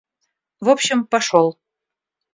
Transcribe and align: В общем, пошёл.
В 0.65 0.69
общем, 0.71 1.05
пошёл. 1.11 1.49